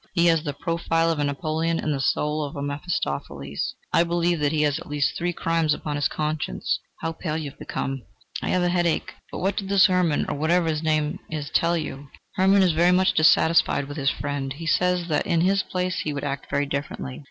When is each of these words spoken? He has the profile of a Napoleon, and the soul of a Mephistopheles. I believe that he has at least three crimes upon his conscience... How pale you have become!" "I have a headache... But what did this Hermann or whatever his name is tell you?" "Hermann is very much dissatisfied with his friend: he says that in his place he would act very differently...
He 0.13 0.25
has 0.25 0.43
the 0.43 0.53
profile 0.53 1.11
of 1.11 1.19
a 1.19 1.23
Napoleon, 1.23 1.77
and 1.77 1.93
the 1.93 1.99
soul 1.99 2.43
of 2.43 2.55
a 2.55 2.61
Mephistopheles. 2.63 3.75
I 3.93 4.03
believe 4.03 4.39
that 4.39 4.51
he 4.51 4.63
has 4.63 4.79
at 4.79 4.87
least 4.89 5.15
three 5.15 5.31
crimes 5.31 5.75
upon 5.75 5.95
his 5.95 6.07
conscience... 6.07 6.79
How 7.01 7.11
pale 7.11 7.37
you 7.37 7.51
have 7.51 7.59
become!" 7.59 8.01
"I 8.41 8.49
have 8.49 8.63
a 8.63 8.69
headache... 8.69 9.13
But 9.31 9.41
what 9.41 9.55
did 9.57 9.69
this 9.69 9.85
Hermann 9.85 10.25
or 10.27 10.35
whatever 10.35 10.69
his 10.69 10.81
name 10.81 11.19
is 11.29 11.51
tell 11.51 11.77
you?" 11.77 12.07
"Hermann 12.33 12.63
is 12.63 12.71
very 12.71 12.91
much 12.91 13.13
dissatisfied 13.13 13.87
with 13.87 13.97
his 13.97 14.09
friend: 14.09 14.53
he 14.53 14.65
says 14.65 15.07
that 15.09 15.27
in 15.27 15.41
his 15.41 15.61
place 15.61 15.99
he 15.99 16.13
would 16.13 16.23
act 16.23 16.49
very 16.49 16.65
differently... 16.65 17.19